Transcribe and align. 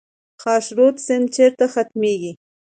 خاشرود 0.41 0.95
سیند 1.05 1.27
چیرته 1.35 1.65
ختمیږي؟ 1.73 2.31